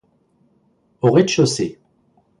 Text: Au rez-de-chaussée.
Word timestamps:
Au 1.03 1.11
rez-de-chaussée. 1.11 1.77